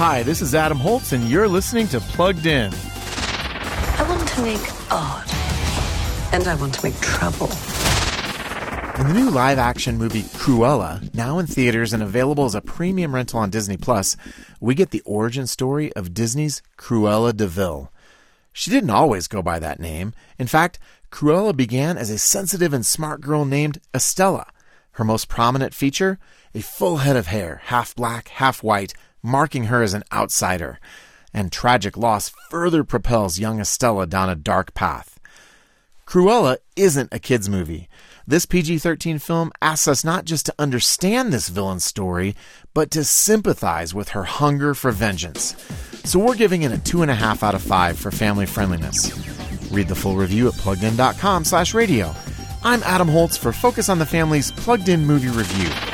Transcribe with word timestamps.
Hi, 0.00 0.22
this 0.22 0.40
is 0.40 0.54
Adam 0.54 0.78
Holz, 0.78 1.12
and 1.12 1.24
you're 1.24 1.46
listening 1.46 1.86
to 1.88 2.00
Plugged 2.00 2.46
In. 2.46 2.72
I 2.72 4.06
want 4.08 4.26
to 4.26 4.42
make 4.42 4.90
art, 4.90 5.30
and 6.32 6.48
I 6.48 6.54
want 6.54 6.72
to 6.76 6.86
make 6.86 6.98
trouble. 7.00 7.50
In 8.98 9.08
the 9.08 9.12
new 9.12 9.28
live 9.28 9.58
action 9.58 9.98
movie 9.98 10.22
Cruella, 10.22 11.14
now 11.14 11.38
in 11.38 11.46
theaters 11.46 11.92
and 11.92 12.02
available 12.02 12.46
as 12.46 12.54
a 12.54 12.62
premium 12.62 13.14
rental 13.14 13.40
on 13.40 13.50
Disney 13.50 13.76
Plus, 13.76 14.16
we 14.58 14.74
get 14.74 14.88
the 14.88 15.02
origin 15.04 15.46
story 15.46 15.92
of 15.92 16.14
Disney's 16.14 16.62
Cruella 16.78 17.36
de 17.36 17.46
Vil. 17.46 17.92
She 18.54 18.70
didn't 18.70 18.88
always 18.88 19.28
go 19.28 19.42
by 19.42 19.58
that 19.58 19.80
name. 19.80 20.14
In 20.38 20.46
fact, 20.46 20.78
Cruella 21.12 21.54
began 21.54 21.98
as 21.98 22.08
a 22.08 22.16
sensitive 22.16 22.72
and 22.72 22.86
smart 22.86 23.20
girl 23.20 23.44
named 23.44 23.82
Estella. 23.94 24.46
Her 24.92 25.04
most 25.04 25.28
prominent 25.28 25.74
feature? 25.74 26.18
A 26.54 26.62
full 26.62 26.96
head 26.96 27.16
of 27.16 27.26
hair, 27.26 27.60
half 27.64 27.94
black, 27.94 28.28
half 28.28 28.62
white, 28.62 28.94
marking 29.22 29.64
her 29.64 29.82
as 29.82 29.94
an 29.94 30.04
outsider. 30.12 30.78
And 31.32 31.52
tragic 31.52 31.96
loss 31.96 32.32
further 32.50 32.84
propels 32.84 33.38
young 33.38 33.60
Estella 33.60 34.06
down 34.06 34.28
a 34.28 34.34
dark 34.34 34.74
path. 34.74 35.18
Cruella 36.06 36.56
isn't 36.74 37.12
a 37.12 37.20
kid's 37.20 37.48
movie. 37.48 37.88
This 38.26 38.46
PG 38.46 38.78
13 38.78 39.18
film 39.18 39.52
asks 39.62 39.86
us 39.86 40.04
not 40.04 40.24
just 40.24 40.46
to 40.46 40.54
understand 40.58 41.32
this 41.32 41.48
villain's 41.48 41.84
story, 41.84 42.34
but 42.74 42.90
to 42.92 43.04
sympathize 43.04 43.94
with 43.94 44.10
her 44.10 44.24
hunger 44.24 44.74
for 44.74 44.90
vengeance. 44.90 45.54
So 46.04 46.18
we're 46.18 46.34
giving 46.34 46.62
it 46.62 46.72
a 46.72 46.76
2.5 46.76 47.42
out 47.42 47.54
of 47.54 47.62
5 47.62 47.98
for 47.98 48.10
family 48.10 48.46
friendliness. 48.46 49.12
Read 49.70 49.88
the 49.88 49.94
full 49.94 50.16
review 50.16 50.48
at 50.48 50.54
pluggedin.com 50.54 51.44
slash 51.44 51.74
radio. 51.74 52.14
I'm 52.62 52.82
Adam 52.82 53.08
Holz 53.08 53.36
for 53.36 53.52
Focus 53.52 53.88
on 53.88 53.98
the 53.98 54.06
Family's 54.06 54.50
Plugged 54.52 54.88
In 54.88 55.06
Movie 55.06 55.28
Review. 55.28 55.89